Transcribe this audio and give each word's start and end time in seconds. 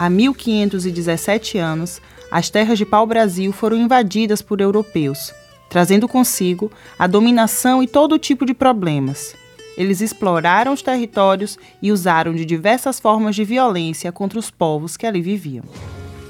Há 0.00 0.08
1517 0.08 1.58
anos, 1.58 2.00
as 2.30 2.48
terras 2.48 2.78
de 2.78 2.86
pau-brasil 2.86 3.52
foram 3.52 3.76
invadidas 3.76 4.40
por 4.40 4.58
europeus, 4.58 5.30
trazendo 5.68 6.08
consigo 6.08 6.72
a 6.98 7.06
dominação 7.06 7.82
e 7.82 7.86
todo 7.86 8.18
tipo 8.18 8.46
de 8.46 8.54
problemas. 8.54 9.36
Eles 9.76 10.00
exploraram 10.00 10.72
os 10.72 10.80
territórios 10.80 11.58
e 11.82 11.92
usaram 11.92 12.32
de 12.32 12.46
diversas 12.46 12.98
formas 12.98 13.36
de 13.36 13.44
violência 13.44 14.10
contra 14.10 14.38
os 14.38 14.50
povos 14.50 14.96
que 14.96 15.06
ali 15.06 15.20
viviam. 15.20 15.64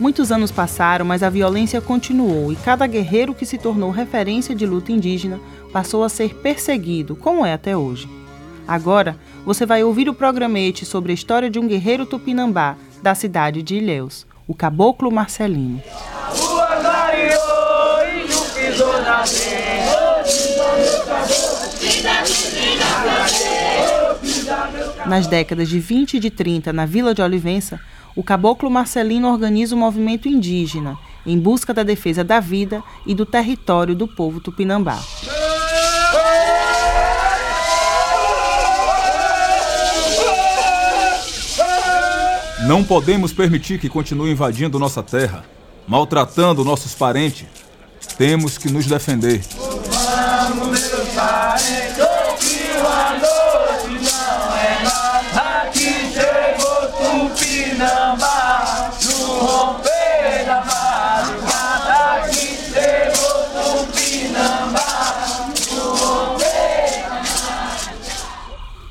Muitos 0.00 0.32
anos 0.32 0.50
passaram, 0.50 1.04
mas 1.04 1.22
a 1.22 1.30
violência 1.30 1.80
continuou 1.80 2.52
e 2.52 2.56
cada 2.56 2.88
guerreiro 2.88 3.32
que 3.32 3.46
se 3.46 3.56
tornou 3.56 3.92
referência 3.92 4.52
de 4.52 4.66
luta 4.66 4.90
indígena 4.90 5.38
passou 5.72 6.02
a 6.02 6.08
ser 6.08 6.34
perseguido, 6.34 7.14
como 7.14 7.46
é 7.46 7.52
até 7.52 7.76
hoje. 7.76 8.08
Agora, 8.66 9.16
você 9.46 9.64
vai 9.64 9.84
ouvir 9.84 10.08
o 10.08 10.14
programete 10.14 10.84
sobre 10.84 11.12
a 11.12 11.14
história 11.14 11.48
de 11.48 11.60
um 11.60 11.68
guerreiro 11.68 12.04
tupinambá 12.04 12.76
da 13.02 13.14
cidade 13.14 13.62
de 13.62 13.76
Ilhéus, 13.76 14.26
o 14.46 14.54
Caboclo 14.54 15.10
Marcelino. 15.10 15.82
Nas 25.06 25.26
décadas 25.26 25.68
de 25.68 25.80
20 25.80 26.14
e 26.14 26.20
de 26.20 26.30
30, 26.30 26.72
na 26.72 26.86
Vila 26.86 27.14
de 27.14 27.22
Olivença, 27.22 27.80
o 28.14 28.22
Caboclo 28.22 28.70
Marcelino 28.70 29.30
organiza 29.30 29.74
o 29.74 29.78
um 29.78 29.80
movimento 29.80 30.28
indígena 30.28 30.96
em 31.26 31.38
busca 31.38 31.74
da 31.74 31.82
defesa 31.82 32.24
da 32.24 32.40
vida 32.40 32.82
e 33.06 33.14
do 33.14 33.26
território 33.26 33.94
do 33.94 34.08
povo 34.08 34.40
tupinambá. 34.40 34.98
Não 42.70 42.84
podemos 42.84 43.32
permitir 43.32 43.80
que 43.80 43.88
continue 43.88 44.30
invadindo 44.30 44.78
nossa 44.78 45.02
terra, 45.02 45.44
maltratando 45.88 46.64
nossos 46.64 46.94
parentes. 46.94 47.44
Temos 48.16 48.56
que 48.56 48.70
nos 48.70 48.86
defender. 48.86 49.40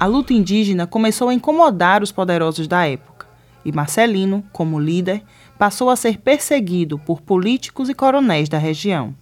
A 0.00 0.06
luta 0.06 0.32
indígena 0.32 0.86
começou 0.86 1.28
a 1.28 1.34
incomodar 1.34 2.02
os 2.02 2.10
poderosos 2.10 2.66
da 2.66 2.86
época 2.86 3.15
e 3.66 3.72
Marcelino, 3.72 4.44
como 4.52 4.78
líder, 4.78 5.22
passou 5.58 5.90
a 5.90 5.96
ser 5.96 6.18
perseguido 6.18 6.98
por 7.00 7.20
políticos 7.20 7.88
e 7.88 7.94
coronéis 7.94 8.48
da 8.48 8.58
região. 8.58 9.12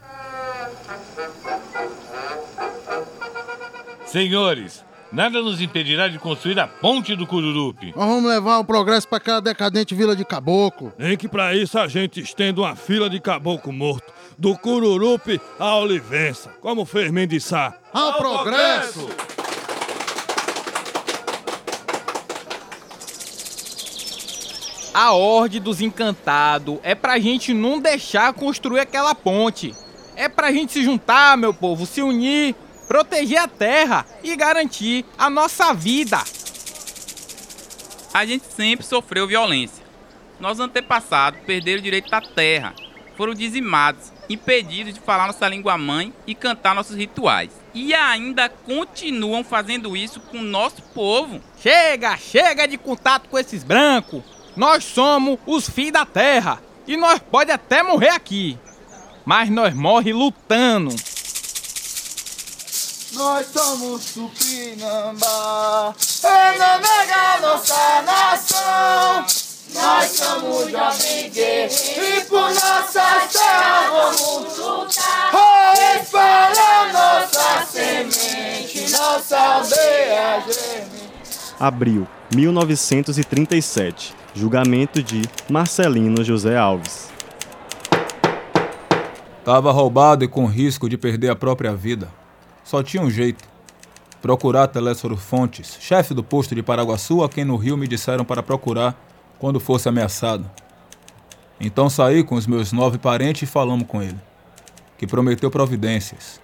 Senhores, 4.04 4.84
nada 5.10 5.40
nos 5.40 5.60
impedirá 5.60 6.08
de 6.08 6.18
construir 6.18 6.60
a 6.60 6.68
ponte 6.68 7.16
do 7.16 7.26
Cururupi. 7.26 7.92
Nós 7.96 8.06
vamos 8.06 8.30
levar 8.30 8.58
o 8.58 8.64
progresso 8.64 9.08
para 9.08 9.16
aquela 9.18 9.40
decadente 9.40 9.94
vila 9.94 10.14
de 10.14 10.24
caboclo. 10.24 10.92
Nem 10.98 11.16
que 11.16 11.26
para 11.26 11.54
isso 11.56 11.78
a 11.78 11.88
gente 11.88 12.20
estenda 12.20 12.60
uma 12.60 12.76
fila 12.76 13.08
de 13.08 13.18
caboclo 13.18 13.72
morto, 13.72 14.12
do 14.36 14.56
Cururupi 14.58 15.40
à 15.58 15.76
Olivença, 15.76 16.50
como 16.60 16.84
fez 16.84 17.10
Mendiçá. 17.10 17.74
Ao, 17.92 18.12
Ao 18.12 18.18
progresso! 18.18 19.00
progresso! 19.00 19.23
A 24.94 25.12
ordem 25.12 25.60
dos 25.60 25.80
encantados 25.80 26.78
é 26.84 26.94
pra 26.94 27.18
gente 27.18 27.52
não 27.52 27.80
deixar 27.80 28.32
construir 28.32 28.78
aquela 28.78 29.12
ponte. 29.12 29.74
É 30.14 30.28
pra 30.28 30.52
gente 30.52 30.72
se 30.72 30.84
juntar, 30.84 31.36
meu 31.36 31.52
povo, 31.52 31.84
se 31.84 32.00
unir, 32.00 32.54
proteger 32.86 33.38
a 33.38 33.48
terra 33.48 34.06
e 34.22 34.36
garantir 34.36 35.04
a 35.18 35.28
nossa 35.28 35.74
vida. 35.74 36.22
A 38.14 38.24
gente 38.24 38.44
sempre 38.46 38.86
sofreu 38.86 39.26
violência. 39.26 39.84
Nossos 40.38 40.60
antepassados 40.60 41.40
perderam 41.44 41.80
o 41.80 41.82
direito 41.82 42.08
da 42.08 42.20
terra, 42.20 42.72
foram 43.16 43.34
dizimados, 43.34 44.12
impedidos 44.28 44.94
de 44.94 45.00
falar 45.00 45.26
nossa 45.26 45.48
língua 45.48 45.76
mãe 45.76 46.12
e 46.24 46.36
cantar 46.36 46.74
nossos 46.74 46.96
rituais. 46.96 47.50
E 47.74 47.92
ainda 47.92 48.48
continuam 48.48 49.42
fazendo 49.42 49.96
isso 49.96 50.20
com 50.20 50.38
o 50.38 50.42
nosso 50.42 50.80
povo. 50.94 51.40
Chega, 51.60 52.16
chega 52.16 52.68
de 52.68 52.78
contato 52.78 53.28
com 53.28 53.36
esses 53.36 53.64
brancos. 53.64 54.22
Nós 54.56 54.84
somos 54.84 55.38
os 55.46 55.68
filhos 55.68 55.92
da 55.92 56.06
terra 56.06 56.62
e 56.86 56.96
nós 56.96 57.18
pode 57.18 57.50
até 57.50 57.82
morrer 57.82 58.10
aqui, 58.10 58.58
mas 59.24 59.50
nós 59.50 59.74
morre 59.74 60.12
lutando. 60.12 60.94
Nós 63.12 63.46
somos 63.52 64.06
Tupinambá, 64.12 65.94
é 66.24 66.58
nega 66.58 67.40
nossa 67.40 68.02
nação. 68.02 69.26
Nós 69.72 70.10
somos 70.10 70.70
jovem 70.70 71.30
guerreiro 71.30 72.18
e 72.18 72.24
por 72.26 72.48
nossa 72.48 73.28
terra 73.32 73.90
vamos 73.90 74.58
lutar. 74.58 75.03
Abril 81.66 82.06
1937 82.34 84.14
Julgamento 84.34 85.02
de 85.02 85.22
Marcelino 85.48 86.22
José 86.22 86.58
Alves. 86.58 87.08
Tava 89.42 89.72
roubado 89.72 90.24
e 90.24 90.28
com 90.28 90.44
risco 90.44 90.90
de 90.90 90.98
perder 90.98 91.30
a 91.30 91.36
própria 91.36 91.74
vida. 91.74 92.10
Só 92.62 92.82
tinha 92.82 93.02
um 93.02 93.10
jeito. 93.10 93.42
Procurar 94.20 94.66
Telésforo 94.66 95.16
Fontes, 95.16 95.78
chefe 95.80 96.12
do 96.12 96.22
posto 96.22 96.54
de 96.54 96.62
Paraguaçu, 96.62 97.24
a 97.24 97.30
quem 97.30 97.46
no 97.46 97.56
Rio 97.56 97.78
me 97.78 97.88
disseram 97.88 98.26
para 98.26 98.42
procurar 98.42 98.94
quando 99.38 99.58
fosse 99.58 99.88
ameaçado. 99.88 100.50
Então 101.58 101.88
saí 101.88 102.22
com 102.22 102.34
os 102.34 102.46
meus 102.46 102.72
nove 102.72 102.98
parentes 102.98 103.42
e 103.42 103.46
falamos 103.46 103.86
com 103.86 104.02
ele, 104.02 104.20
que 104.98 105.06
prometeu 105.06 105.50
providências. 105.50 106.43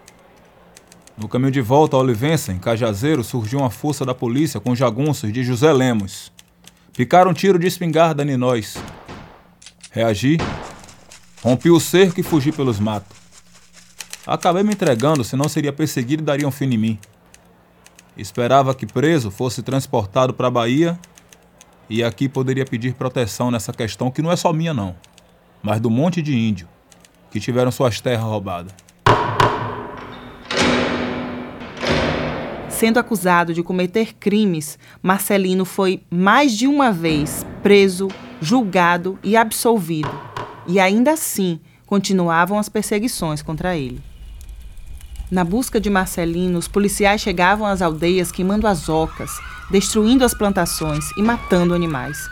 No 1.20 1.28
caminho 1.28 1.50
de 1.50 1.60
volta 1.60 1.96
a 1.96 2.00
Olivença, 2.00 2.50
em 2.50 2.58
Cajazeiro, 2.58 3.22
surgiu 3.22 3.58
uma 3.58 3.68
força 3.68 4.06
da 4.06 4.14
polícia 4.14 4.58
com 4.58 4.74
jagunços 4.74 5.30
de 5.30 5.44
José 5.44 5.70
Lemos. 5.70 6.32
Picaram 6.94 7.32
um 7.32 7.34
tiro 7.34 7.58
de 7.58 7.66
espingarda 7.66 8.22
em 8.22 8.38
nós. 8.38 8.78
Reagi, 9.90 10.38
rompi 11.42 11.68
o 11.68 11.78
cerco 11.78 12.20
e 12.20 12.22
fugi 12.22 12.50
pelos 12.50 12.80
matos. 12.80 13.14
Acabei 14.26 14.62
me 14.62 14.72
entregando, 14.72 15.22
senão 15.22 15.46
seria 15.46 15.74
perseguido 15.74 16.22
e 16.22 16.24
daria 16.24 16.48
um 16.48 16.50
fim 16.50 16.72
em 16.72 16.78
mim. 16.78 16.98
Esperava 18.16 18.74
que 18.74 18.86
preso 18.86 19.30
fosse 19.30 19.62
transportado 19.62 20.32
para 20.32 20.48
a 20.48 20.50
Bahia 20.50 20.98
e 21.90 22.02
aqui 22.02 22.30
poderia 22.30 22.64
pedir 22.64 22.94
proteção 22.94 23.50
nessa 23.50 23.74
questão 23.74 24.10
que 24.10 24.22
não 24.22 24.32
é 24.32 24.36
só 24.36 24.54
minha 24.54 24.72
não, 24.72 24.96
mas 25.62 25.82
do 25.82 25.90
monte 25.90 26.22
de 26.22 26.34
índio 26.34 26.66
que 27.30 27.38
tiveram 27.38 27.70
suas 27.70 28.00
terras 28.00 28.24
roubadas. 28.24 28.72
Sendo 32.80 32.98
acusado 32.98 33.52
de 33.52 33.62
cometer 33.62 34.14
crimes, 34.14 34.78
Marcelino 35.02 35.66
foi 35.66 36.02
mais 36.10 36.56
de 36.56 36.66
uma 36.66 36.90
vez 36.90 37.44
preso, 37.62 38.08
julgado 38.40 39.18
e 39.22 39.36
absolvido. 39.36 40.10
E 40.66 40.80
ainda 40.80 41.12
assim 41.12 41.60
continuavam 41.84 42.58
as 42.58 42.70
perseguições 42.70 43.42
contra 43.42 43.76
ele. 43.76 44.00
Na 45.30 45.44
busca 45.44 45.78
de 45.78 45.90
Marcelino, 45.90 46.58
os 46.58 46.68
policiais 46.68 47.20
chegavam 47.20 47.66
às 47.66 47.82
aldeias 47.82 48.32
queimando 48.32 48.66
as 48.66 48.88
ocas, 48.88 49.30
destruindo 49.70 50.24
as 50.24 50.32
plantações 50.32 51.04
e 51.18 51.22
matando 51.22 51.74
animais. 51.74 52.30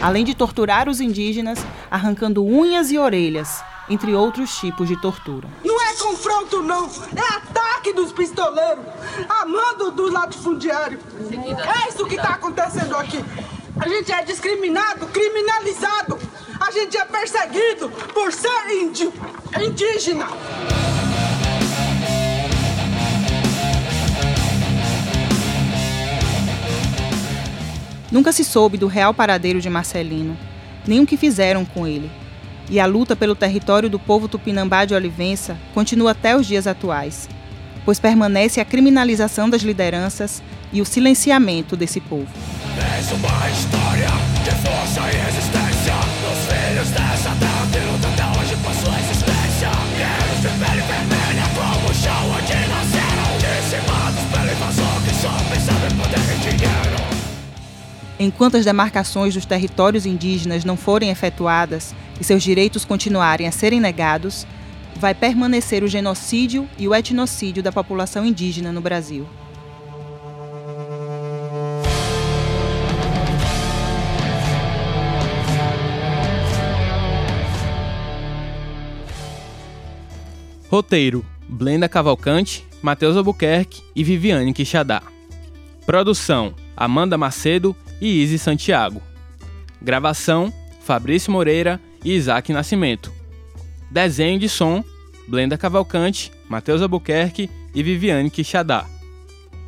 Além 0.00 0.24
de 0.24 0.34
torturar 0.34 0.88
os 0.88 1.02
indígenas, 1.02 1.58
arrancando 1.90 2.42
unhas 2.42 2.90
e 2.90 2.96
orelhas, 2.96 3.62
entre 3.90 4.14
outros 4.14 4.56
tipos 4.56 4.88
de 4.88 4.98
tortura. 5.02 5.46
Não 5.62 5.78
é 5.81 5.81
confronto, 6.02 6.62
não, 6.62 6.86
é 7.14 7.36
ataque 7.36 7.92
dos 7.92 8.12
pistoleiros, 8.12 8.84
a 9.28 9.46
mando 9.46 9.92
do 9.92 10.10
latifundiário. 10.10 10.98
É 11.30 11.88
isso 11.88 12.04
que 12.06 12.16
está 12.16 12.30
acontecendo 12.30 12.96
aqui. 12.96 13.24
A 13.78 13.88
gente 13.88 14.12
é 14.12 14.22
discriminado, 14.24 15.06
criminalizado, 15.06 16.18
a 16.60 16.70
gente 16.72 16.96
é 16.96 17.04
perseguido 17.04 17.88
por 18.12 18.32
ser 18.32 18.82
índio, 18.82 19.12
indígena. 19.60 20.26
Nunca 28.10 28.32
se 28.32 28.44
soube 28.44 28.76
do 28.76 28.88
real 28.88 29.14
paradeiro 29.14 29.60
de 29.60 29.70
Marcelino, 29.70 30.36
nem 30.86 31.00
o 31.00 31.06
que 31.06 31.16
fizeram 31.16 31.64
com 31.64 31.86
ele 31.86 32.21
e 32.72 32.80
a 32.80 32.86
luta 32.86 33.14
pelo 33.14 33.34
território 33.34 33.90
do 33.90 33.98
povo 33.98 34.26
tupinambá 34.26 34.86
de 34.86 34.94
Olivença 34.94 35.58
continua 35.74 36.12
até 36.12 36.34
os 36.34 36.46
dias 36.46 36.66
atuais, 36.66 37.28
pois 37.84 38.00
permanece 38.00 38.62
a 38.62 38.64
criminalização 38.64 39.50
das 39.50 39.60
lideranças 39.60 40.42
e 40.72 40.80
o 40.80 40.86
silenciamento 40.86 41.76
desse 41.76 42.00
povo. 42.00 42.26
uma 43.12 43.50
história 43.50 44.08
de 44.42 44.50
força 44.66 45.00
e 45.00 45.16
resistência. 45.16 45.92
dessa 46.82 47.30
terra 47.38 47.68
que 47.70 47.78
luta 47.78 48.08
até 48.08 48.40
hoje 48.40 48.56
por 48.56 48.72
sua 48.72 48.98
existência 49.00 49.70
Guerreiros 49.98 50.40
de 50.40 50.48
pele 50.48 50.80
vermelha 50.80 51.46
como 51.54 51.90
o 51.90 51.94
chão 51.94 52.30
onde 52.30 52.54
nasceram 52.72 53.32
Dizimados 53.38 54.24
pela 54.32 54.52
invasão 54.52 55.02
que 55.04 55.14
só 55.14 55.30
pensavam 55.52 55.88
em 55.88 55.96
poder 55.96 56.36
e 56.36 56.56
dinheiro 56.56 57.12
Enquanto 58.18 58.56
as 58.56 58.64
demarcações 58.64 59.34
dos 59.34 59.44
territórios 59.44 60.06
indígenas 60.06 60.64
não 60.64 60.76
forem 60.76 61.10
efetuadas 61.10 61.94
e 62.22 62.24
seus 62.24 62.40
direitos 62.40 62.84
continuarem 62.84 63.48
a 63.48 63.50
serem 63.50 63.80
negados, 63.80 64.46
vai 64.94 65.12
permanecer 65.12 65.82
o 65.82 65.88
genocídio 65.88 66.68
e 66.78 66.86
o 66.86 66.94
etnocídio 66.94 67.64
da 67.64 67.72
população 67.72 68.24
indígena 68.24 68.70
no 68.70 68.80
Brasil. 68.80 69.26
Roteiro: 80.70 81.26
Blenda 81.48 81.88
Cavalcante, 81.88 82.64
Matheus 82.80 83.16
Albuquerque 83.16 83.82
e 83.96 84.04
Viviane 84.04 84.52
Quixadá. 84.52 85.02
Produção: 85.84 86.54
Amanda 86.76 87.18
Macedo 87.18 87.74
e 88.00 88.22
Izzy 88.22 88.38
Santiago. 88.38 89.02
Gravação: 89.82 90.52
Fabrício 90.84 91.32
Moreira 91.32 91.80
e 92.04 92.14
Isaac 92.14 92.52
Nascimento. 92.52 93.12
Desenho 93.90 94.38
de 94.38 94.48
som: 94.48 94.82
Blenda 95.28 95.56
Cavalcante, 95.56 96.32
Matheus 96.48 96.82
Albuquerque 96.82 97.50
e 97.74 97.82
Viviane 97.82 98.30
Quixadá. 98.30 98.86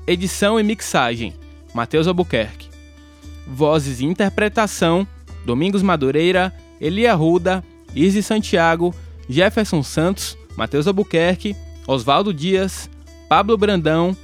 Edição 0.07 0.59
e 0.59 0.63
mixagem: 0.63 1.35
Matheus 1.75 2.07
Albuquerque. 2.07 2.69
Vozes 3.47 4.01
e 4.01 4.05
interpretação: 4.05 5.07
Domingos 5.45 5.83
Madureira, 5.83 6.53
Elia 6.81 7.15
Ruda, 7.15 7.63
Izzy 7.95 8.23
Santiago, 8.23 8.95
Jefferson 9.29 9.83
Santos, 9.83 10.37
Matheus 10.57 10.87
Albuquerque, 10.87 11.57
Oswaldo 11.87 12.33
Dias, 12.33 12.89
Pablo 13.29 13.57
Brandão, 13.57 14.17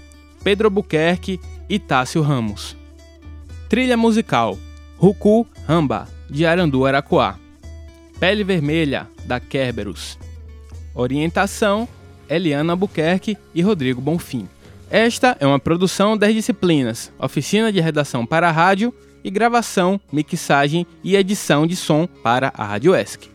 Pedro 0.43 0.69
Albuquerque 0.69 1.41
e 1.69 1.79
Tássio 1.79 2.23
Ramos. 2.23 2.77
Trilha 3.69 3.97
musical: 3.97 4.59
Ruku 4.99 5.47
Ramba, 5.67 6.09
de 6.29 6.45
Arandu 6.45 6.85
Araquá. 6.85 7.39
Pele 8.21 8.45
Vermelha, 8.45 9.09
da 9.25 9.41
Kerberos. 9.41 10.19
Orientação: 10.95 11.89
Eliana 12.29 12.75
Albuquerque 12.75 13.37
e 13.55 13.63
Rodrigo 13.63 14.01
Bonfim. 14.01 14.47
Esta 14.91 15.37
é 15.41 15.47
uma 15.47 15.59
produção 15.59 16.17
das 16.17 16.35
disciplinas 16.35 17.11
Oficina 17.19 17.73
de 17.73 17.81
Redação 17.81 18.27
para 18.27 18.49
a 18.49 18.53
Rádio 18.53 18.93
e 19.25 19.31
Gravação, 19.31 20.01
Mixagem 20.13 20.87
e 21.03 21.17
Edição 21.17 21.67
de 21.67 21.77
Som 21.77 22.07
para 22.07 22.53
a 22.55 22.65
Rádio 22.65 22.95
ESC. 22.95 23.31